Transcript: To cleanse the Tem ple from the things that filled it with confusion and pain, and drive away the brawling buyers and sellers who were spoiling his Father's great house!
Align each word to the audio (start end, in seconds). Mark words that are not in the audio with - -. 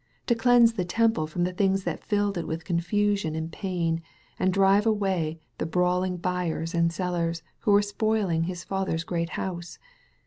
To 0.25 0.33
cleanse 0.33 0.73
the 0.73 0.83
Tem 0.83 1.11
ple 1.13 1.27
from 1.27 1.43
the 1.43 1.53
things 1.53 1.83
that 1.83 2.03
filled 2.03 2.35
it 2.35 2.47
with 2.47 2.65
confusion 2.65 3.35
and 3.35 3.51
pain, 3.51 4.01
and 4.39 4.51
drive 4.51 4.87
away 4.87 5.37
the 5.59 5.67
brawling 5.67 6.17
buyers 6.17 6.73
and 6.73 6.91
sellers 6.91 7.43
who 7.59 7.71
were 7.71 7.83
spoiling 7.83 8.45
his 8.45 8.63
Father's 8.63 9.03
great 9.03 9.29
house! 9.37 9.77